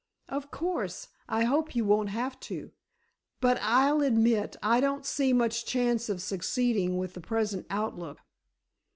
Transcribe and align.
"Of 0.27 0.49
course 0.49 1.09
I 1.29 1.43
hope 1.43 1.75
you 1.75 1.85
won't 1.85 2.09
have 2.09 2.39
to, 2.49 2.71
but, 3.39 3.59
I'll 3.61 4.01
admit 4.01 4.55
I 4.63 4.79
don't 4.81 5.05
see 5.05 5.31
much 5.31 5.63
chance 5.63 6.09
of 6.09 6.23
succeeding 6.23 6.97
with 6.97 7.13
the 7.13 7.21
present 7.21 7.67
outlook." 7.69 8.17